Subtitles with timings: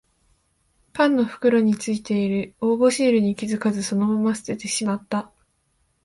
[0.93, 5.31] パンの袋についてる応募シールに気づかずそのまま捨ててしまった